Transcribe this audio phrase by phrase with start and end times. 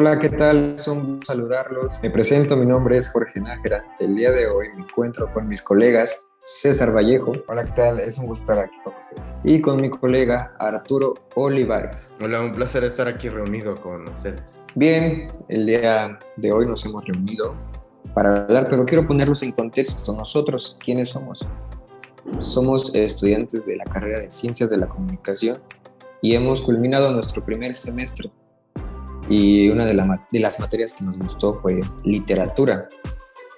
[0.00, 0.76] Hola, ¿qué tal?
[0.76, 1.98] Es un gusto saludarlos.
[2.00, 3.84] Me presento, mi nombre es Jorge Nájera.
[3.98, 7.32] El día de hoy me encuentro con mis colegas César Vallejo.
[7.48, 7.98] Hola, ¿qué tal?
[7.98, 9.22] Es un gusto estar aquí con ustedes.
[9.42, 12.16] Y con mi colega Arturo Olivares.
[12.22, 14.60] Hola, un placer estar aquí reunido con ustedes.
[14.76, 17.56] Bien, el día de hoy nos hemos reunido
[18.14, 20.12] para hablar, pero quiero ponerlos en contexto.
[20.12, 21.44] Nosotros, ¿quiénes somos?
[22.38, 25.58] Somos estudiantes de la carrera de Ciencias de la Comunicación
[26.22, 28.30] y hemos culminado nuestro primer semestre.
[29.28, 29.94] Y una de,
[30.30, 32.88] de las materias que nos gustó fue literatura.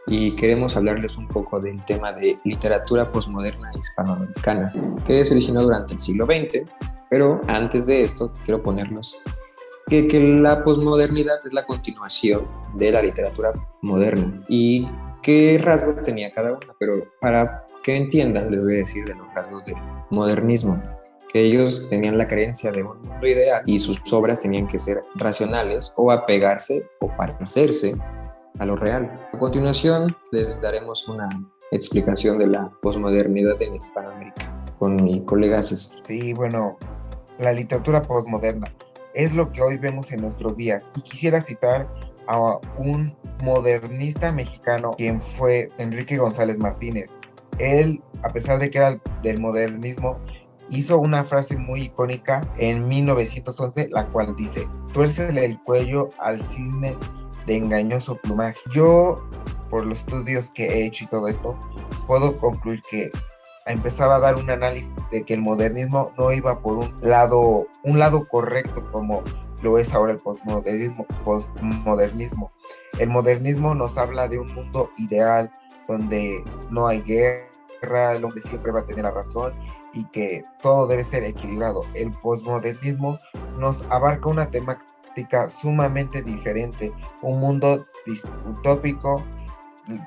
[0.06, 4.72] Y queremos hablarles un poco del tema de literatura posmoderna hispanoamericana,
[5.06, 6.62] que se originó durante el siglo XX.
[7.10, 9.20] Pero antes de esto, quiero ponerlos
[9.88, 14.88] que, que la posmodernidad es la continuación de la literatura moderna y
[15.22, 16.74] qué rasgos tenía cada una.
[16.78, 19.76] Pero para que entiendan, les voy a decir de los rasgos del
[20.10, 20.82] modernismo
[21.32, 25.02] que ellos tenían la creencia de un mundo ideal y sus obras tenían que ser
[25.16, 27.94] racionales o apegarse o parecerse
[28.58, 29.12] a lo real.
[29.32, 31.28] A continuación les daremos una
[31.70, 36.00] explicación de la posmodernidad en Hispanoamérica con mi colega César.
[36.08, 36.78] Sí, bueno,
[37.38, 38.66] la literatura posmoderna
[39.14, 41.88] es lo que hoy vemos en nuestros días y quisiera citar
[42.26, 47.10] a un modernista mexicano quien fue Enrique González Martínez.
[47.58, 50.18] Él, a pesar de que era del modernismo,
[50.70, 56.96] hizo una frase muy icónica en 1911, la cual dice, tuércele el cuello al cisne
[57.46, 58.56] de engañoso plumaje.
[58.70, 59.28] Yo,
[59.68, 61.58] por los estudios que he hecho y todo esto,
[62.06, 63.10] puedo concluir que
[63.66, 67.98] empezaba a dar un análisis de que el modernismo no iba por un lado, un
[67.98, 69.22] lado correcto como
[69.62, 72.50] lo es ahora el postmodernismo, postmodernismo.
[72.98, 75.52] El modernismo nos habla de un mundo ideal
[75.86, 79.52] donde no hay guerra, el hombre siempre va a tener la razón
[79.92, 81.84] y que todo debe ser equilibrado.
[81.94, 83.18] El posmodernismo
[83.58, 86.92] nos abarca una temática sumamente diferente,
[87.22, 87.86] un mundo
[88.46, 89.24] utópico,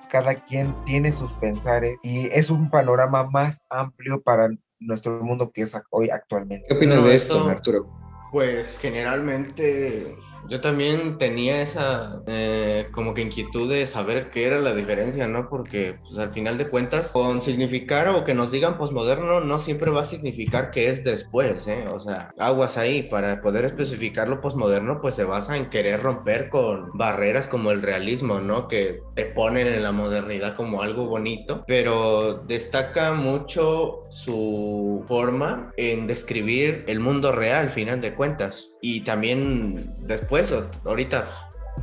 [0.09, 4.49] cada quien tiene sus pensares y es un panorama más amplio para
[4.79, 6.65] nuestro mundo que es hoy actualmente.
[6.67, 7.89] ¿Qué opinas de esto, Arturo?
[8.31, 10.15] Pues generalmente
[10.49, 15.49] yo también tenía esa eh, como que inquietud de saber qué era la diferencia, ¿no?
[15.49, 19.91] Porque pues, al final de cuentas, con significar o que nos digan posmoderno no siempre
[19.91, 21.85] va a significar que es después, ¿eh?
[21.91, 26.49] O sea, aguas ahí, para poder especificar lo posmoderno, pues se basa en querer romper
[26.49, 28.67] con barreras como el realismo, ¿no?
[28.67, 36.07] Que te ponen en la modernidad como algo bonito, pero destaca mucho su forma en
[36.07, 40.51] describir el mundo real, al final de cuentas, y también después pues,
[40.83, 41.27] ahorita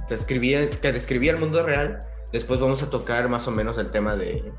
[0.08, 2.00] te, escribía, te describía el mundo real.
[2.32, 4.52] Después vamos a tocar más o menos el tema de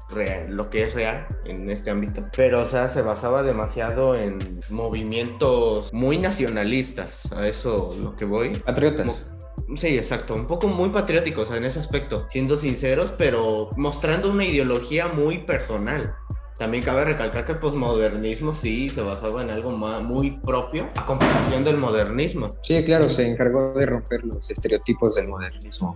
[0.47, 2.25] lo que es real en este ámbito.
[2.37, 7.29] Pero, o sea, se basaba demasiado en movimientos muy nacionalistas.
[7.33, 8.51] A eso lo que voy.
[8.59, 9.35] Patriotas.
[9.75, 15.09] Sí, exacto, un poco muy patrióticos en ese aspecto, siendo sinceros, pero mostrando una ideología
[15.09, 16.15] muy personal.
[16.61, 21.63] También cabe recalcar que el posmodernismo sí se basaba en algo muy propio a comparación
[21.63, 22.51] del modernismo.
[22.61, 25.95] Sí, claro, se encargó de romper los estereotipos del modernismo.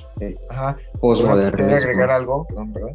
[0.50, 0.76] Ajá.
[1.00, 1.76] Posmodernismo.
[1.76, 2.48] agregar algo,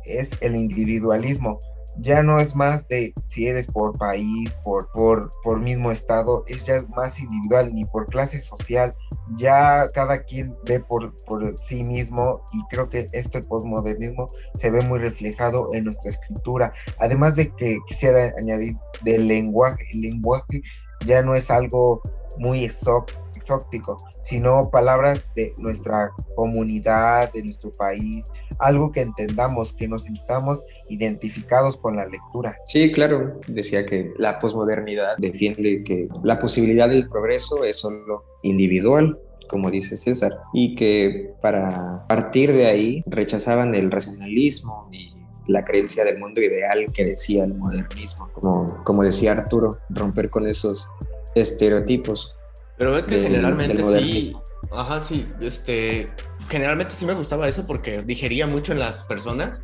[0.04, 1.60] es el individualismo
[1.98, 6.64] ya no es más de si eres por país, por, por, por mismo estado, es
[6.64, 8.94] ya más individual, ni por clase social,
[9.36, 14.70] ya cada quien ve por, por sí mismo y creo que esto el posmodernismo se
[14.70, 16.72] ve muy reflejado en nuestra escritura.
[16.98, 20.62] Además de que quisiera añadir del lenguaje, el lenguaje
[21.06, 22.02] ya no es algo
[22.38, 28.26] muy exótico exótico, sino palabras de nuestra comunidad, de nuestro país,
[28.58, 32.56] algo que entendamos, que nos sintamos identificados con la lectura.
[32.66, 39.18] Sí, claro, decía que la posmodernidad defiende que la posibilidad del progreso es solo individual,
[39.48, 45.10] como dice César, y que para partir de ahí rechazaban el racionalismo y
[45.48, 50.46] la creencia del mundo ideal que decía el modernismo, como, como decía Arturo, romper con
[50.46, 50.88] esos
[51.34, 52.36] estereotipos.
[52.80, 54.34] Pero es que generalmente sí.
[54.72, 55.28] Ajá, sí.
[55.42, 56.10] Este.
[56.48, 59.60] Generalmente sí me gustaba eso porque digería mucho en las personas.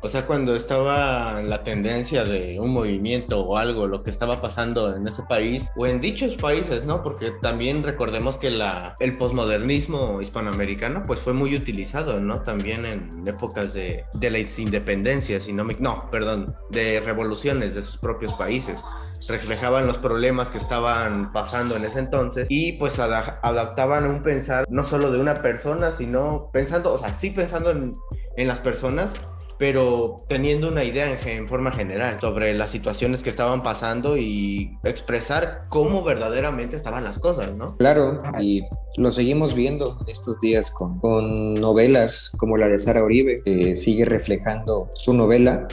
[0.00, 4.96] O sea, cuando estaba la tendencia de un movimiento o algo, lo que estaba pasando
[4.96, 7.04] en ese país o en dichos países, ¿no?
[7.04, 12.40] Porque también recordemos que la, el posmodernismo hispanoamericano pues fue muy utilizado, ¿no?
[12.40, 18.34] También en épocas de, de las independencias, no, no, perdón, de revoluciones de sus propios
[18.34, 18.82] países
[19.28, 24.84] reflejaban los problemas que estaban pasando en ese entonces y pues adaptaban un pensar no
[24.84, 27.92] solo de una persona, sino pensando, o sea, sí pensando en,
[28.36, 29.14] en las personas,
[29.58, 35.62] pero teniendo una idea en, forma general sobre las situaciones que estaban pasando y expresar
[35.68, 37.76] cómo verdaderamente estaban las cosas, ¿no?
[37.76, 38.62] Claro, y
[38.98, 44.04] lo seguimos viendo estos días con, con novelas como la de Sara Uribe, que sigue
[44.04, 45.66] reflejando su novela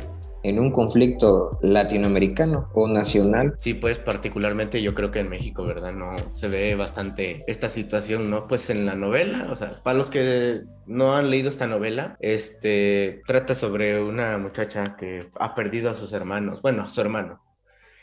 [0.44, 3.56] en un conflicto latinoamericano o nacional.
[3.57, 5.94] Sí, pues particularmente yo creo que en México, ¿verdad?
[5.94, 8.48] No se ve bastante esta situación, ¿no?
[8.48, 13.22] Pues en la novela, o sea, para los que no han leído esta novela, este
[13.25, 17.42] trata sobre una muchacha que ha perdido a sus hermanos, bueno, a su hermano.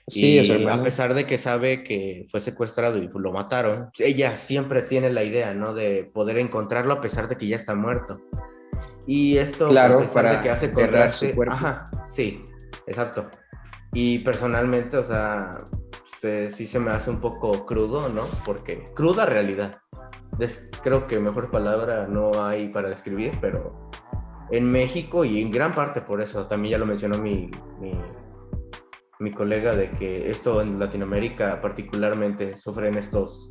[0.08, 0.80] Sí, a, su hermano.
[0.80, 5.22] a pesar de que sabe que fue secuestrado y lo mataron, ella siempre tiene la
[5.22, 5.74] idea, ¿no?
[5.74, 8.20] De poder encontrarlo a pesar de que ya está muerto.
[9.06, 11.54] Y esto, claro, para que hace correr su cuerpo.
[11.54, 12.44] Ajá, sí,
[12.86, 13.28] exacto.
[13.92, 15.50] Y personalmente, o sea,
[16.50, 18.24] sí se me hace un poco crudo, ¿no?
[18.44, 19.72] Porque cruda realidad.
[20.82, 23.90] creo que mejor palabra no hay para describir, pero
[24.50, 27.50] en México y en gran parte por eso, también ya lo mencionó mi,
[27.80, 27.92] mi,
[29.18, 33.50] mi colega, de que esto en Latinoamérica particularmente sufren estos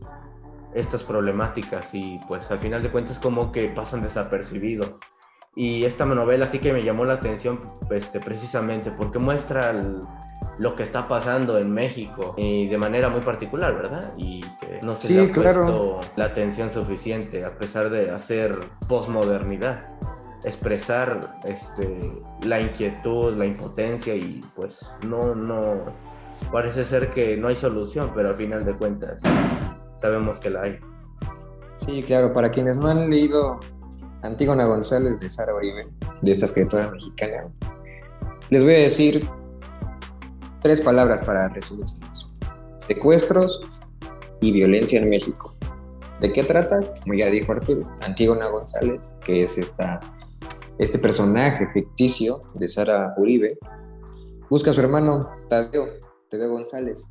[0.76, 5.00] estas problemáticas y pues al final de cuentas como que pasan desapercibidos
[5.56, 7.60] y esta novela sí que me llamó la atención
[7.92, 9.74] este, precisamente porque muestra
[10.58, 14.14] lo que está pasando en México y de manera muy particular, ¿verdad?
[14.18, 19.98] Y que no se le ha puesto la atención suficiente a pesar de hacer posmodernidad,
[20.44, 22.00] expresar este,
[22.46, 25.86] la inquietud, la impotencia y pues no, no,
[26.52, 29.22] parece ser que no hay solución, pero al final de cuentas
[29.98, 30.80] sabemos que la hay.
[31.78, 33.60] Sí, claro, para quienes no han leído
[34.22, 35.88] Antígona González de Sara Oribe,
[36.22, 37.48] de esta escritora mexicana.
[38.50, 39.28] Les voy a decir
[40.62, 41.86] tres palabras para resumir
[42.80, 43.60] Secuestros
[44.42, 45.56] y violencia en México.
[46.22, 46.80] ¿De qué trata?
[47.02, 50.00] Como ya dijo Arturo, Antígona González, que es esta,
[50.80, 53.58] este personaje ficticio de Sara Uribe,
[54.50, 55.86] busca a su hermano Tadeo,
[56.30, 57.08] Tadeo González,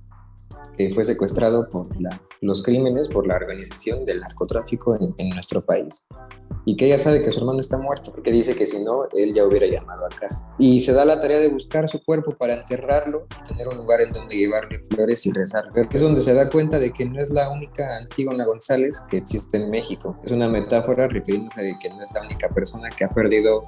[0.76, 1.86] que fue secuestrado por
[2.40, 6.04] los crímenes, por la organización del narcotráfico en, nuestro país.
[6.68, 9.32] Y que ella sabe que su hermano está muerto, porque dice que si no, él
[9.32, 10.44] ya hubiera llamado a casa.
[10.58, 14.02] Y se da la tarea de buscar su cuerpo para enterrarlo y tener un lugar
[14.02, 15.64] en donde llevarle flores y rezar.
[15.90, 19.56] Es donde se da cuenta de que no es la única Antígona González que existe
[19.56, 20.20] en México.
[20.22, 23.62] Es una metáfora refiriéndose de que no es la única persona que ha perdido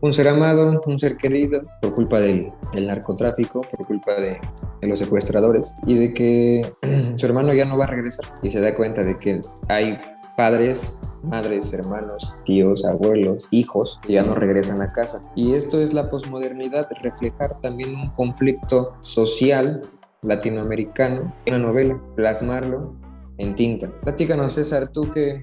[0.00, 4.40] un ser amado, un ser querido, por culpa del, narcotráfico, por culpa de,
[4.80, 6.72] los secuestradores, y de que
[7.16, 8.24] su hermano ya no va a regresar.
[8.42, 10.00] Y se da cuenta de que hay
[10.40, 15.20] padres, madres, hermanos, tíos, abuelos, hijos que ya no regresan a casa.
[15.36, 19.82] Y esto es la posmodernidad, reflejar también un conflicto social
[20.22, 22.94] latinoamericano en una novela, plasmarlo
[23.36, 23.90] en tinta.
[24.00, 25.42] Platícanos, César, ¿tú qué,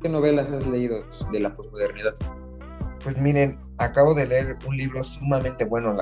[0.00, 0.98] qué novelas has leído
[1.32, 2.14] de la posmodernidad?
[3.02, 5.96] Pues miren, acabo de leer un libro sumamente bueno,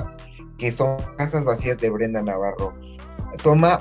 [0.58, 2.74] que son Casas Vacías de Brenda Navarro.
[3.42, 3.80] Toma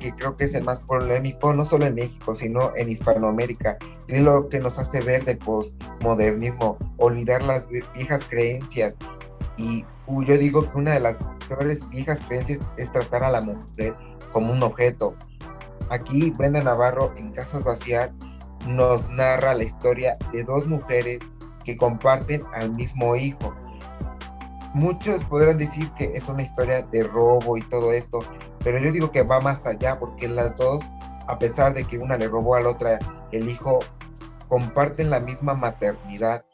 [0.00, 3.76] que creo que es el más polémico, no solo en México, sino en Hispanoamérica.
[4.06, 8.94] Y lo que nos hace ver del postmodernismo, olvidar las viejas creencias.
[9.56, 11.18] Y yo digo que una de las
[11.48, 13.94] peores viejas creencias es tratar a la mujer
[14.32, 15.14] como un objeto.
[15.90, 18.14] Aquí Brenda Navarro en Casas Vacías
[18.66, 21.18] nos narra la historia de dos mujeres
[21.64, 23.54] que comparten al mismo hijo.
[24.78, 28.20] Muchos podrán decir que es una historia de robo y todo esto,
[28.62, 30.88] pero yo digo que va más allá porque las dos,
[31.26, 33.00] a pesar de que una le robó a la otra
[33.32, 33.80] el hijo,
[34.48, 36.44] comparten la misma maternidad.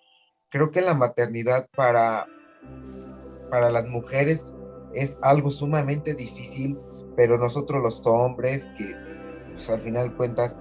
[0.48, 2.26] Creo que la maternidad para,
[3.50, 4.56] para las mujeres
[4.94, 6.78] es algo sumamente difícil,
[7.16, 8.96] pero nosotros los hombres, que
[9.52, 10.56] pues, al final cuentas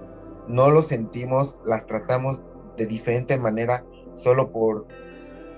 [0.48, 2.44] no lo sentimos, las tratamos
[2.76, 4.86] de diferente manera solo por,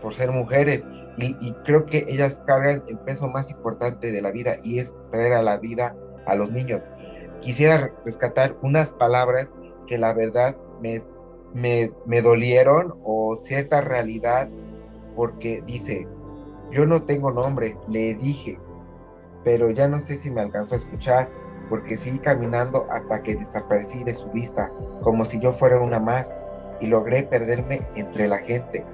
[0.00, 0.84] por ser mujeres.
[1.18, 5.32] Y, creo que ellas cargan el peso más importante de la vida y es traer
[5.32, 5.96] a la vida
[6.26, 6.82] a los niños.
[7.40, 9.54] Quisiera rescatar unas palabras
[9.86, 11.02] que la verdad me,
[11.54, 14.48] me, me dolieron o cierta realidad
[15.14, 16.06] porque dice,
[16.70, 18.58] yo no tengo nombre, le dije,
[19.42, 21.28] pero ya no sé si me alcanzó a escuchar
[21.68, 24.70] porque seguí caminando hasta que desaparecí de su vista,
[25.02, 26.34] como si yo fuera una más
[26.80, 28.84] y logré perderme entre la gente.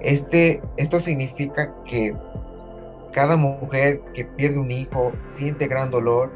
[0.00, 2.14] Este, esto significa que
[3.12, 6.32] cada mujer que pierde un hijo siente gran dolor,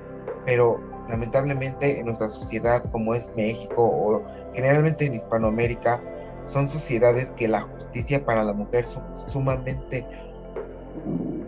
[0.46, 4.22] pero lamentablemente en nuestra sociedad como es México o
[4.54, 6.00] generalmente en Hispanoamérica,
[6.44, 10.06] son sociedades que la justicia para la mujer son sumamente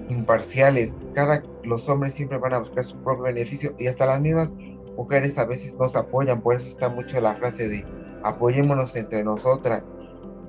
[0.09, 0.97] imparciales.
[1.15, 4.53] Cada, los hombres siempre van a buscar su propio beneficio y hasta las mismas
[4.97, 6.43] mujeres a veces nos apoyan.
[6.43, 7.87] Por eso está mucho la frase de
[8.23, 9.89] apoyémonos entre nosotras.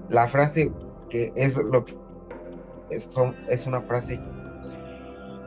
[0.10, 0.72] La frase
[1.12, 1.96] que es lo que
[2.90, 3.10] es,
[3.50, 4.20] es una frase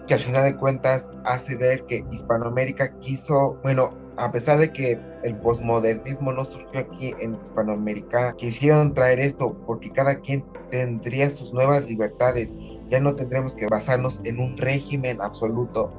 [0.07, 4.99] que al final de cuentas hace ver que Hispanoamérica quiso, bueno, a pesar de que
[5.23, 11.53] el posmodernismo no surgió aquí en Hispanoamérica, quisieron traer esto porque cada quien tendría sus
[11.53, 12.55] nuevas libertades.
[12.89, 15.93] Ya no tendremos que basarnos en un régimen absoluto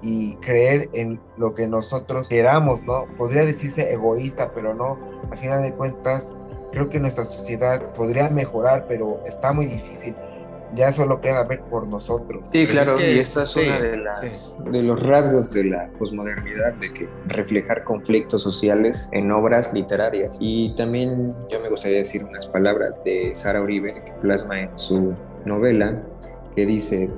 [0.00, 3.06] y creer en lo que nosotros queramos, ¿no?
[3.18, 4.96] Podría decirse egoísta, pero no.
[5.30, 6.34] Al final de cuentas,
[6.78, 10.14] creo que nuestra sociedad podría mejorar, pero está muy difícil
[10.74, 12.44] ya solo queda ver por nosotros.
[12.52, 16.92] Sí, claro, y esta es una de, las, de los rasgos de la posmodernidad, de
[16.92, 20.36] que reflejar conflictos sociales en obras literarias.
[20.40, 25.14] Y también yo me gustaría decir unas palabras de Sara Uribe, que plasma en su
[25.46, 26.02] novela,
[26.54, 27.10] que dice,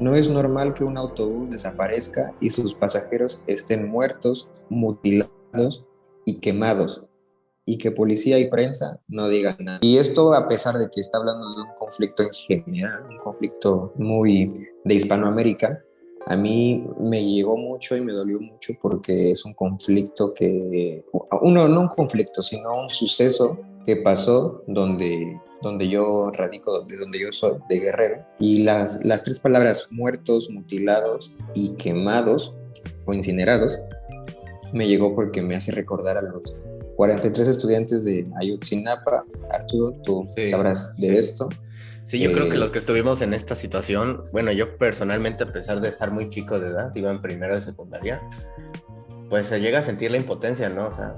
[0.00, 5.84] no es normal que un autobús desaparezca y sus pasajeros estén muertos, mutilados
[6.24, 7.05] y quemados
[7.66, 9.78] y que policía y prensa no digan nada.
[9.82, 13.92] Y esto a pesar de que está hablando de un conflicto en general, un conflicto
[13.96, 14.52] muy
[14.84, 15.82] de Hispanoamérica,
[16.26, 21.04] a mí me llegó mucho y me dolió mucho porque es un conflicto que,
[21.42, 27.20] uno, no un conflicto, sino un suceso que pasó donde, donde yo radico, de donde
[27.20, 28.24] yo soy, de Guerrero.
[28.40, 32.54] Y las, las tres palabras muertos, mutilados y quemados
[33.06, 33.80] o incinerados
[34.72, 36.56] me llegó porque me hace recordar a los
[36.96, 39.24] 43 estudiantes de Ayotzinapa.
[39.50, 41.48] Arturo, tú sabrás de esto.
[42.06, 45.52] Sí, yo creo que eh, los que estuvimos en esta situación, bueno, yo personalmente, a
[45.52, 48.22] pesar de estar muy chico de edad, iba en primero de secundaria,
[49.28, 50.86] pues se llega a sentir la impotencia, ¿no?
[50.86, 51.16] O sea,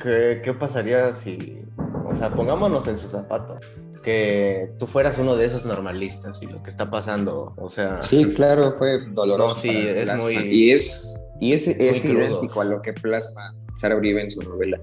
[0.00, 1.60] ¿qué, qué pasaría si,
[2.06, 3.58] o sea, pongámonos en su zapato,
[4.04, 8.00] que tú fueras uno de esos normalistas y lo que está pasando, o sea...
[8.00, 9.56] Sí, claro, fue doloroso.
[9.56, 10.36] sí, es muy...
[10.36, 14.78] Y es, y es, es idéntico a lo que plasma Sara Uribe en su novela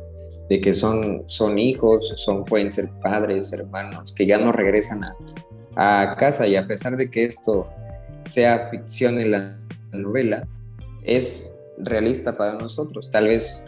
[0.50, 5.16] de que son, son hijos, son, pueden ser padres, hermanos, que ya no regresan a,
[5.76, 7.68] a casa y a pesar de que esto
[8.26, 9.60] sea ficción en la
[9.92, 10.48] novela,
[11.04, 13.10] es realista para nosotros.
[13.12, 13.64] Tal vez,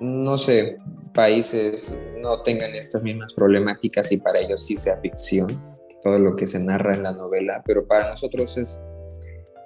[0.00, 0.76] no sé,
[1.12, 5.60] países no tengan estas mismas problemáticas y para ellos sí sea ficción,
[6.02, 8.80] todo lo que se narra en la novela, pero para nosotros es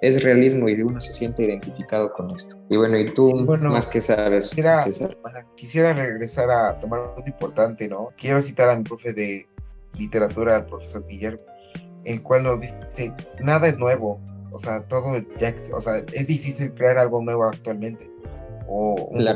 [0.01, 2.57] es realismo y uno se siente identificado con esto.
[2.69, 4.83] Y bueno, ¿y tú más que sabes, quisiera,
[5.55, 8.09] Quisiera regresar a tomar un punto importante, ¿no?
[8.17, 9.47] Quiero citar a mi profe de
[9.97, 11.41] literatura, al profesor Guillermo,
[12.03, 16.73] el cual nos dice, nada es nuevo, o sea, todo ya, o sea, es difícil
[16.73, 18.09] crear algo nuevo actualmente,
[18.67, 19.27] o un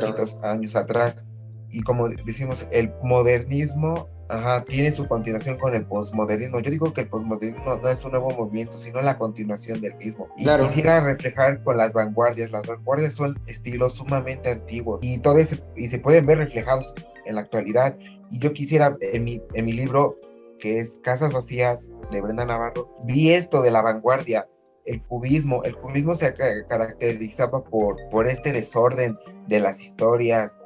[0.42, 1.24] años atrás.
[1.70, 6.60] Y como decimos, el modernismo Ajá, tiene su continuación con el postmodernismo.
[6.60, 10.26] Yo digo que el postmodernismo no es un nuevo movimiento, sino la continuación del mismo.
[10.38, 12.50] Y quisiera reflejar con las vanguardias.
[12.50, 16.94] Las vanguardias son estilos sumamente antiguos y todavía se, y se pueden ver reflejados
[17.26, 17.94] en la actualidad.
[18.30, 20.16] Y yo quisiera, en mi, en mi libro,
[20.58, 24.48] que es Casas Vacías, de Brenda Navarro, vi esto de la vanguardia,
[24.86, 25.62] el cubismo.
[25.64, 30.56] El cubismo se caracterizaba por, por este desorden de las historias,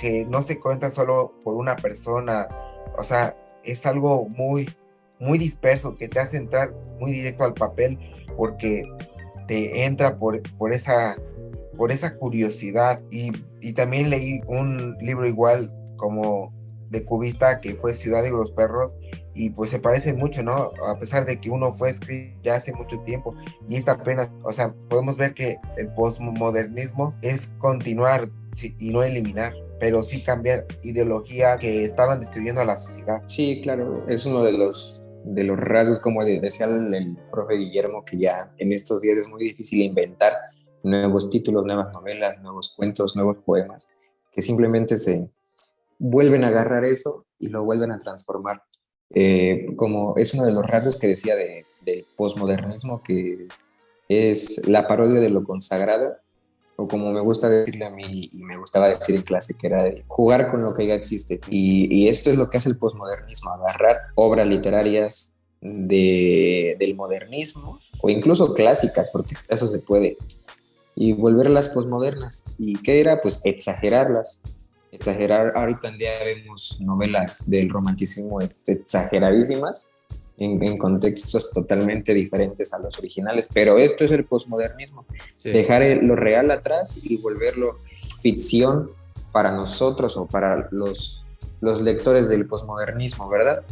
[0.00, 2.48] que no se cuenta solo por una persona,
[2.96, 4.68] o sea, es algo muy,
[5.18, 7.98] muy disperso que te hace entrar muy directo al papel
[8.36, 8.84] porque
[9.46, 11.16] te entra por, por, esa,
[11.76, 13.02] por esa curiosidad.
[13.10, 13.32] Y,
[13.74, 16.52] también leí un libro igual como
[16.90, 18.94] de cubista que fue Ciudad de los Perros
[19.34, 20.72] y pues se parece mucho, ¿no?
[20.86, 23.34] A pesar de que uno fue escrito ya hace mucho tiempo
[23.66, 28.28] y esta apenas, o sea, podemos ver que el postmodernismo es continuar
[28.78, 33.20] y no eliminar pero sí cambiar ideología que estaban destruyendo a la sociedad.
[33.26, 38.04] Sí, claro, es uno de los, de los rasgos, como decía el, el profe Guillermo,
[38.04, 40.34] que ya en estos días es muy difícil inventar
[40.84, 43.88] nuevos títulos, nuevas novelas, nuevos cuentos, nuevos poemas,
[44.30, 45.28] que simplemente se
[45.98, 48.62] vuelven a agarrar eso y lo vuelven a transformar.
[49.12, 53.48] Eh, como es uno de los rasgos que decía de, del posmodernismo, que
[54.08, 56.18] es la parodia de lo consagrado
[56.76, 59.84] o como me gusta decirle a mí y me gustaba decir en clase, que era
[59.84, 61.40] de jugar con lo que ya existe.
[61.48, 68.10] Y, esto es lo que hace el posmodernismo, agarrar obras literarias de, del modernismo o
[68.10, 70.16] incluso clásicas, porque eso se puede,
[70.96, 72.56] y volverlas posmodernas.
[72.58, 73.20] ¿Y qué era?
[73.20, 74.42] Pues exagerarlas.
[74.90, 79.88] Exagerar, ahorita en día vemos novelas del romanticismo exageradísimas,
[80.42, 85.06] en, contextos totalmente diferentes a los originales, pero esto es el posmodernismo,
[85.44, 87.78] dejar lo real atrás y volverlo
[88.20, 88.90] ficción
[89.30, 91.24] para nosotros o para los,
[91.60, 93.62] los lectores del posmodernismo, ¿verdad?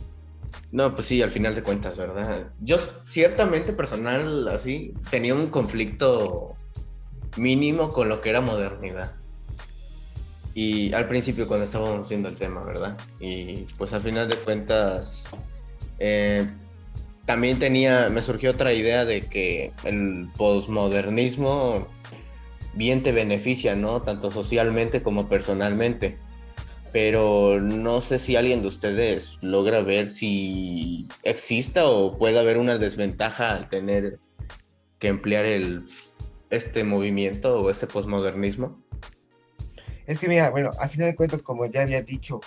[0.73, 2.47] No, pues sí, al final de cuentas, ¿verdad?
[2.61, 6.57] Yo ciertamente personal, así, tenía un conflicto
[7.37, 9.12] mínimo con lo que era modernidad.
[10.55, 12.97] Y al principio cuando estábamos viendo el tema, ¿verdad?
[13.21, 15.25] Y pues al final de cuentas,
[15.99, 16.49] eh,
[17.25, 21.87] también tenía, me surgió otra idea de que el posmodernismo
[22.75, 24.03] bien te beneficia, ¿no?
[24.03, 26.19] Tanto socialmente como personalmente.
[26.93, 32.79] Pero no sé si alguien de ustedes logra ver si exista o puede haber una
[32.79, 34.19] desventaja al tener
[34.99, 35.87] que emplear el,
[36.50, 38.77] este movimiento o este posmodernismo.
[40.07, 42.41] Es que mira, bueno, al final de cuentas, como ya había dicho,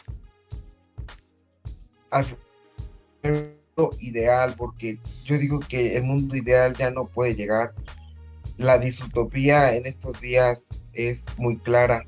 [3.99, 7.73] ideal, porque yo digo que el mundo ideal ya no puede llegar.
[8.57, 12.05] La disutopía en estos días es muy clara.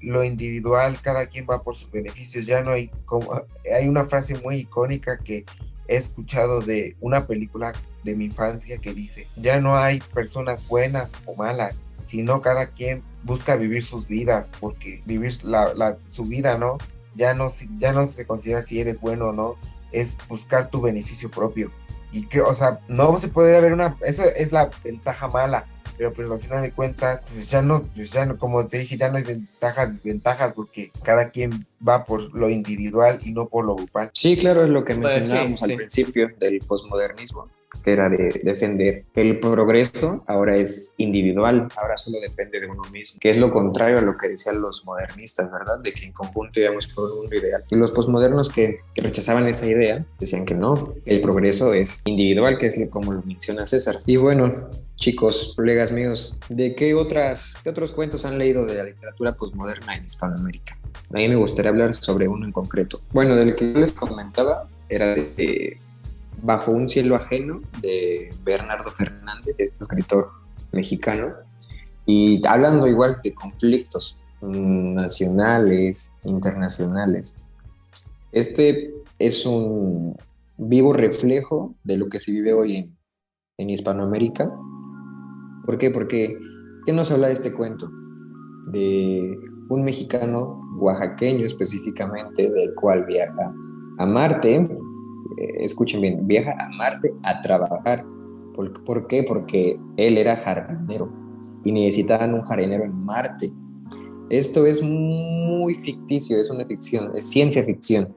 [0.00, 2.46] Lo individual, cada quien va por sus beneficios.
[2.46, 3.42] Ya no hay como
[3.72, 5.44] hay una frase muy icónica que
[5.86, 11.12] he escuchado de una película de mi infancia que dice, ya no hay personas buenas
[11.26, 16.78] o malas, sino cada quien busca vivir sus vidas, porque vivir la, su vida, ¿no?
[17.14, 19.56] Ya no, ya no se considera si eres bueno o no,
[19.94, 21.70] es buscar tu beneficio propio.
[22.12, 26.12] Y que, o sea, no se puede haber una, eso es la ventaja mala, pero
[26.12, 29.10] pues al final de cuentas, pues ya no, pues ya no, como te dije, ya
[29.10, 33.74] no hay ventajas, desventajas, porque cada quien va por lo individual y no por lo
[33.74, 34.10] grupal.
[34.14, 37.48] Sí, claro, es lo que pues mencionábamos al principio del posmodernismo
[37.82, 42.82] que era de defender que el progreso ahora es individual, ahora solo depende de uno
[42.92, 45.78] mismo, que es lo contrario a lo que decían los modernistas, ¿verdad?
[45.80, 47.64] De que en conjunto íbamos por un mundo ideal.
[47.70, 52.66] Y los posmodernos que, rechazaban esa idea decían que no, el progreso es individual, que
[52.66, 54.00] es como lo menciona César.
[54.06, 54.52] Y bueno,
[54.96, 59.96] chicos, colegas míos, ¿de qué, otras, qué otros cuentos han leído de la literatura posmoderna
[59.96, 60.78] en Hispanoamérica?
[61.10, 63.00] A mí me gustaría hablar sobre uno en concreto.
[63.12, 65.78] Bueno, del que yo les comentaba era de
[66.42, 70.30] Bajo un cielo ajeno de Bernardo Fernández, este escritor
[70.72, 71.32] mexicano,
[72.06, 77.36] y hablando igual de conflictos nacionales, internacionales.
[78.32, 80.16] Este es un
[80.56, 82.96] vivo reflejo de lo que se vive hoy en,
[83.58, 84.52] en Hispanoamérica.
[85.64, 85.90] ¿Por qué?
[85.90, 86.36] Porque,
[86.84, 87.90] ¿qué nos habla de este cuento?
[88.66, 89.38] De
[89.70, 93.54] un mexicano oaxaqueño específicamente, del cual viaja
[93.98, 94.68] a Marte
[95.36, 98.04] escuchen bien, viaja a Marte a trabajar.
[98.54, 99.24] ¿Por, qué?
[99.24, 101.12] Porque él era jardinero
[101.64, 103.52] y necesitaban un jardinero en Marte.
[104.30, 108.14] Esto es muy ficticio, es una ficción, es ciencia ficción.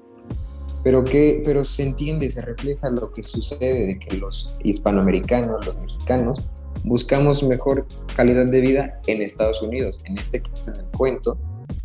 [0.84, 5.78] Pero, que, pero se entiende, se refleja lo que sucede de que los hispanoamericanos, los
[5.80, 6.50] mexicanos,
[6.84, 10.02] buscamos mejor calidad de vida en Estados Unidos.
[10.06, 10.44] En este
[10.96, 11.38] cuento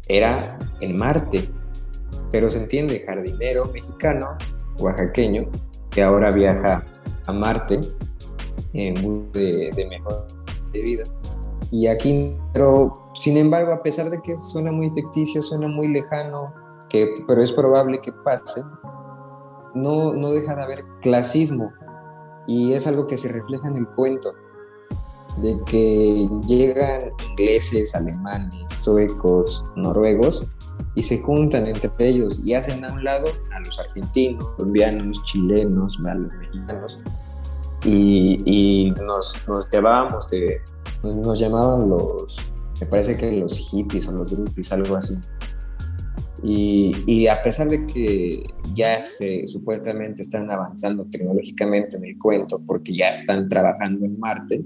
[0.08, 1.48] era en Marte,
[2.30, 4.36] pero se entiende, jardinero mexicano
[4.78, 5.48] oaxaqueño,
[5.90, 6.84] que ahora viaja
[7.26, 7.80] a Marte
[8.72, 10.26] en busca de, mejor
[10.72, 11.04] de vida.
[11.70, 16.52] Y aquí, pero sin embargo, a pesar de que suena muy ficticio, suena muy lejano,
[16.88, 18.62] que, pero es probable que pase,
[19.74, 21.72] no, no deja de haber clasismo.
[22.46, 24.32] Y es algo que se refleja en el cuento,
[25.38, 30.46] de que llegan ingleses, alemanes, suecos, noruegos,
[30.94, 35.98] y se juntan entre ellos y hacen a un lado a los argentinos, colombianos, chilenos,
[36.06, 37.00] a los mexicanos
[37.84, 40.60] y, nos, nos llevábamos de,
[41.02, 42.38] nos llamaban los,
[42.80, 45.14] me parece que los hippies o los groupies, algo así.
[46.44, 48.42] Y, y, a pesar de que
[48.74, 54.64] ya se supuestamente están avanzando tecnológicamente en el cuento, porque ya están trabajando en Marte,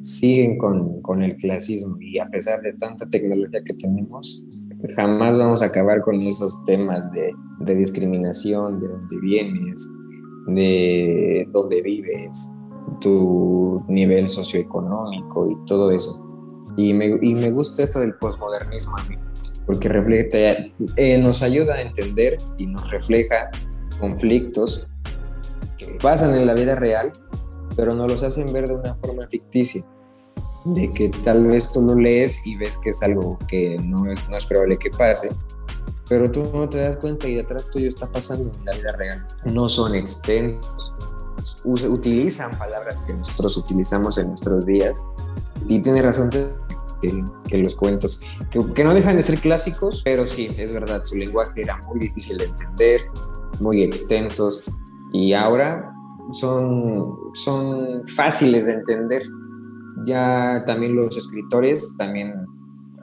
[0.00, 4.46] siguen con, con el clasismo y a pesar de tanta tecnología que tenemos,
[4.96, 7.34] jamás vamos a acabar con esos temas de,
[7.74, 9.90] discriminación, de dónde vienes,
[10.48, 12.52] de dónde vives,
[13.00, 16.28] tu nivel socioeconómico y todo eso.
[16.76, 19.16] Y me, gusta esto del posmodernismo a mí,
[19.66, 20.66] porque refleja,
[20.96, 23.50] eh, nos ayuda a entender y nos refleja
[24.00, 24.88] conflictos
[25.78, 27.12] que pasan en la vida real,
[27.76, 29.82] pero nos los hacen ver de una forma ficticia
[30.64, 34.28] de que tal vez tú lo lees y ves que es algo que no es,
[34.28, 35.30] no probable que pase,
[36.08, 39.26] pero tú no te das cuenta y detrás tuyo está pasando en la vida real.
[39.44, 40.92] No son extensos,
[41.64, 45.02] utilizan palabras que nosotros utilizamos en nuestros días.
[45.68, 50.26] Y tiene razón que, que los cuentos, que, que, no dejan de ser clásicos, pero
[50.26, 53.02] sí, es verdad, su lenguaje era muy difícil de entender,
[53.60, 54.64] muy extensos,
[55.12, 55.92] y ahora
[56.32, 59.22] son, son fáciles de entender
[60.04, 62.46] ya también los escritores, también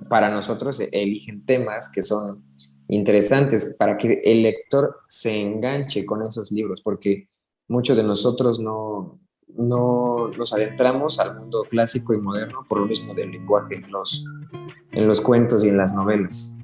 [0.10, 2.44] para nosotros, eligen temas que son
[2.88, 7.30] interesantes para que el lector se enganche con esos libros, porque
[7.68, 13.14] muchos de nosotros no, no nos adentramos al mundo clásico y moderno por lo mismo
[13.14, 14.26] del lenguaje en los,
[14.92, 16.60] en los cuentos y en las novelas.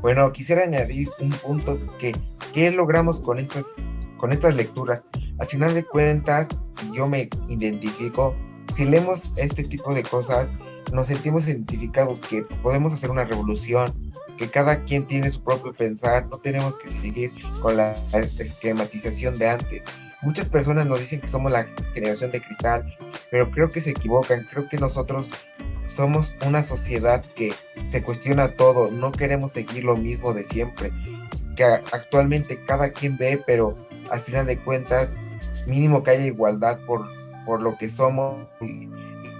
[0.00, 2.14] Bueno, quisiera añadir un punto que,
[2.54, 3.74] ¿qué logramos con estas,
[4.18, 5.04] con estas lecturas?
[5.38, 6.48] al final de cuentas,
[6.92, 8.36] yo me identifico,
[8.74, 10.50] si leemos este tipo de cosas,
[10.92, 13.92] nos sentimos identificados que podemos hacer una revolución,
[14.38, 19.48] que cada quien tiene su propio pensar, no tenemos que seguir con la esquematización de
[19.48, 19.82] antes.
[20.22, 22.96] Muchas personas nos dicen que somos la generación de cristal,
[23.30, 25.30] pero creo que se equivocan, creo que nosotros
[25.88, 27.52] somos una sociedad que
[27.88, 30.92] se cuestiona todo, no queremos seguir lo mismo de siempre,
[31.56, 33.76] que actualmente cada quien ve, pero
[34.10, 35.14] al final de cuentas,
[35.66, 37.06] mínimo que haya igualdad por,
[37.48, 38.90] por lo que somos y,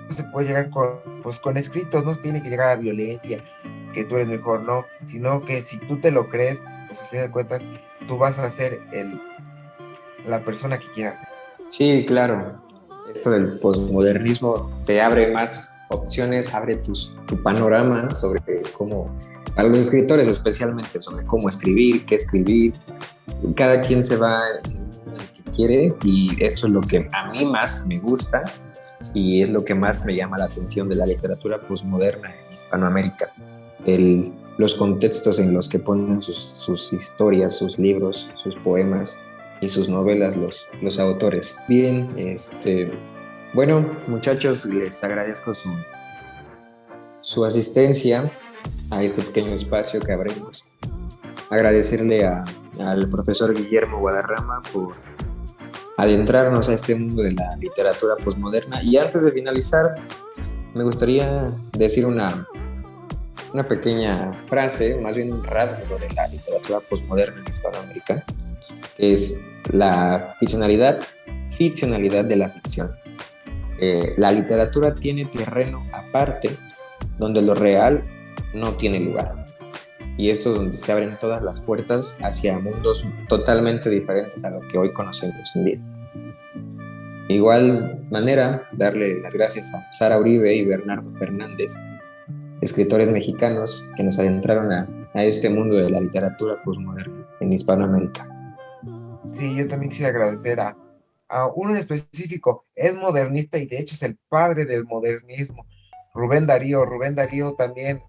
[0.08, 3.44] se puede llegar con, pues, con escritos, no tiene que llegar a violencia,
[3.92, 7.26] que tú eres mejor, no, sino que si tú te lo crees, pues al final
[7.26, 7.62] de cuentas,
[8.06, 9.20] tú vas a ser el,
[10.26, 11.16] la persona que quieras.
[11.68, 12.58] Sí, claro.
[13.12, 18.40] Esto del posmodernismo te abre más opciones, abre tus, tu panorama sobre
[18.72, 19.14] cómo,
[19.56, 22.72] a los escritores especialmente, sobre cómo escribir, qué escribir.
[23.54, 24.40] Cada quien se va
[25.58, 28.44] y eso es lo que a mí más me gusta
[29.12, 33.32] y es lo que más me llama la atención de la literatura posmoderna en Hispanoamérica.
[33.84, 39.18] El, los contextos en los que ponen sus, sus, historias, sus libros, sus poemas
[39.60, 41.58] y sus novelas los, los autores.
[41.68, 42.92] Bien, este,
[43.54, 45.70] bueno, muchachos, les agradezco su,
[47.20, 48.30] su asistencia
[48.90, 50.64] a este pequeño espacio que abrimos.
[51.50, 54.94] Agradecerle al profesor Guillermo Guadarrama por
[55.98, 58.82] adentrarnos a este mundo de la literatura postmoderna.
[58.82, 59.96] Y antes de finalizar,
[60.72, 62.46] me gustaría decir una,
[63.52, 68.24] una pequeña frase, más bien un rasgo de la literatura postmoderna en Hispanoamérica,
[68.96, 70.98] que es la ficcionalidad,
[71.50, 72.94] ficcionalidad de la ficción.
[73.80, 76.56] Eh, la literatura tiene terreno aparte
[77.18, 78.04] donde lo real
[78.54, 79.47] no tiene lugar.
[80.18, 84.60] Y esto es donde se abren todas las puertas hacia mundos totalmente diferentes a lo
[84.68, 85.80] que hoy conocemos en día.
[87.30, 91.72] Igual manera, darle las gracias a Sara Uribe y Bernardo Fernández,
[92.60, 98.28] escritores mexicanos que nos adentraron a, a este mundo de la literatura postmoderna en Hispanoamérica.
[99.38, 100.76] Sí, yo también quisiera agradecer a
[101.28, 105.66] a uno en específico, es modernista y de hecho es el padre del modernismo,
[106.14, 106.84] Rubén Darío.
[106.84, 108.02] Rubén Darío también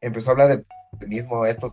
[0.00, 1.70] empezó a hablar del modernismo, esto,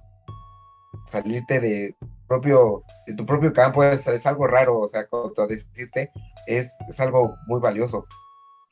[1.11, 1.95] salirte de,
[2.27, 5.07] propio, de tu propio campo es, algo raro, o sea,
[5.47, 6.11] decirte
[6.47, 8.05] es, es algo muy valioso.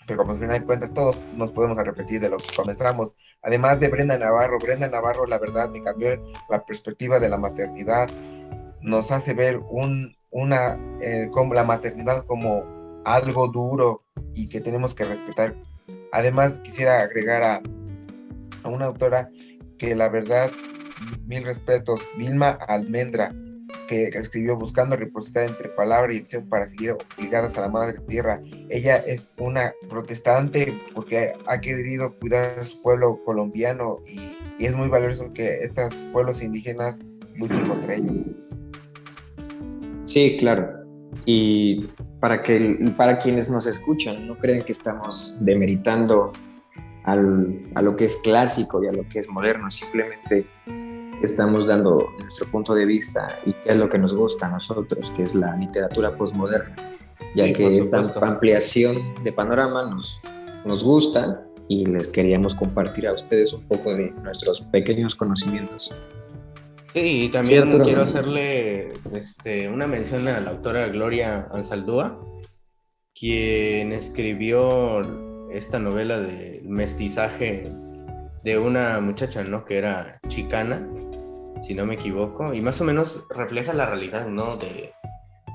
[0.06, 3.16] Pero como al final de cuentas todos nos podemos repetir de lo que comenzamos.
[3.42, 8.10] Además de Brenda Navarro, Brenda Navarro la verdad me cambió la perspectiva de la maternidad,
[8.82, 12.66] nos hace ver un, una, eh, como la maternidad como
[13.06, 14.04] algo duro
[14.34, 15.56] y que tenemos que respetar.
[16.12, 17.62] Además, quisiera agregar a,
[18.64, 19.30] a una autora
[19.78, 20.52] que la verdad,
[21.26, 23.34] mil respetos, Vilma Almendra,
[23.88, 28.42] que escribió Buscando reciprocidad entre palabra y acción para seguir obligadas a la madre tierra.
[28.70, 34.20] Ella es una protestante porque ha querido cuidar a su pueblo colombiano y,
[34.64, 37.00] es muy valioso que estos pueblos indígenas
[37.38, 38.14] luchen contra ello.
[40.06, 40.86] Sí, claro.
[41.26, 41.88] Y
[42.22, 46.32] para, que, para quienes nos escuchan, no creen que estamos demeritando
[47.04, 50.46] al, a lo que es clásico y a lo que es moderno, simplemente
[51.22, 55.12] estamos dando nuestro punto de vista y qué es lo que nos gusta a nosotros,
[55.16, 56.76] que es la literatura postmoderna,
[57.36, 60.22] ya que esta ampliación de panorama nos,
[60.66, 65.96] nos gusta y les queríamos compartir a ustedes un poco de nuestros pequeños conocimientos.
[66.94, 72.20] Sí, y también quiero hacerle este, una mención a la autora Gloria Ansaldúa,
[73.16, 75.02] quien escribió
[75.54, 77.64] esta novela del mestizaje
[78.44, 79.64] de una muchacha, ¿no?
[79.66, 80.88] Que era chicana,
[81.66, 84.58] si no me equivoco, y más o menos refleja la realidad, ¿no?
[84.58, 84.92] De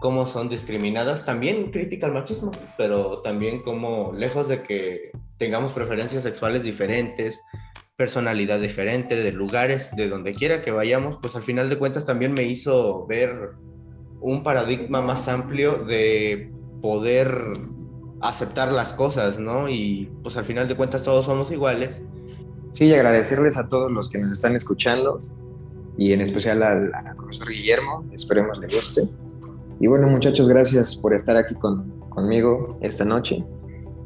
[0.00, 6.22] cómo son discriminadas, también crítica al machismo, pero también como lejos de que tengamos preferencias
[6.22, 7.40] sexuales diferentes,
[7.96, 12.32] personalidad diferente, de lugares, de donde quiera que vayamos, pues al final de cuentas también
[12.32, 13.50] me hizo ver
[14.20, 17.28] un paradigma más amplio de poder
[18.20, 19.68] aceptar las cosas, ¿no?
[19.68, 22.00] Y pues al final de cuentas todos somos iguales.
[22.70, 25.18] Sí, agradecerles a todos los que nos están escuchando
[25.96, 29.08] y en especial al, profesor Guillermo, esperemos le guste.
[29.80, 33.44] Y bueno muchachos, gracias por estar aquí con, conmigo esta noche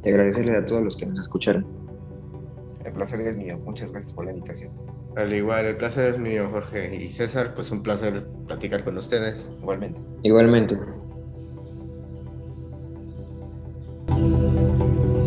[0.05, 1.67] y agradecerles a todos los que nos escucharon.
[2.85, 3.59] El placer es mío.
[3.65, 4.71] Muchas gracias por la invitación.
[5.17, 6.95] Al igual, el placer es mío, Jorge.
[6.95, 9.49] Y César, pues un placer platicar con ustedes.
[9.61, 10.01] Igualmente.
[10.23, 10.77] Igualmente.
[14.63, 15.22] Thank you.